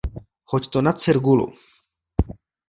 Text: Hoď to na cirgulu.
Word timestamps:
Hoď 0.53 0.67
to 0.75 0.81
na 0.85 0.93
cirgulu. 1.01 1.47